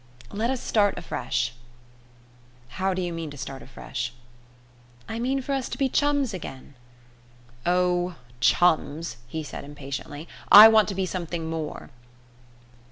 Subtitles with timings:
[0.31, 1.53] Let us start afresh."
[2.69, 4.13] "How do you mean to start afresh?"
[5.07, 6.73] "I mean for us to be chums again."
[7.67, 11.91] "Oh, chums!" he said impatiently; "I want to be something more."